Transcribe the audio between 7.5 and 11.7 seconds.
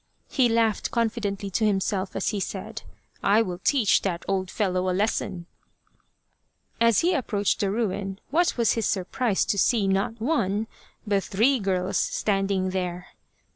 the ruin what was his surprise to see, not one, but three